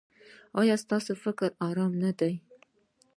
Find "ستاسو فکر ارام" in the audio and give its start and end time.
0.83-1.91